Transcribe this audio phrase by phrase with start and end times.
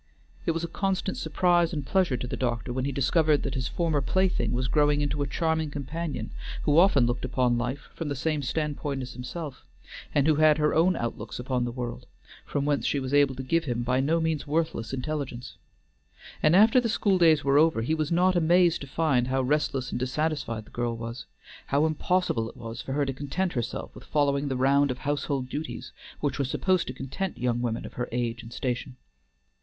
[0.47, 3.67] It was a constant surprise and pleasure to the doctor when he discovered that his
[3.67, 6.31] former plaything was growing into a charming companion
[6.63, 9.63] who often looked upon life from the same standpoint as himself,
[10.15, 12.07] and who had her own outlooks upon the world,
[12.47, 15.57] from whence she was able to give him by no means worthless intelligence;
[16.41, 19.91] and after the school days were over he was not amazed to find how restless
[19.91, 21.27] and dissatisfied the girl was;
[21.67, 25.47] how impossible it was for her to content herself with following the round of household
[25.47, 25.91] duties
[26.21, 28.95] which were supposed to content young women of her age and station.